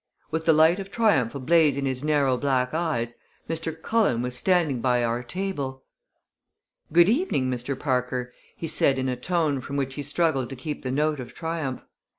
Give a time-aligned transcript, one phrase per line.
[0.31, 3.13] With the light of triumph ablaze in his narrow black eyes,
[3.47, 3.79] Mr.
[3.79, 5.83] Cullen was standing by our table!
[6.91, 7.77] "Good evening, Mr.
[7.77, 11.35] Parker!" he said in a tone from which he struggled to keep the note of
[11.35, 11.85] triumph.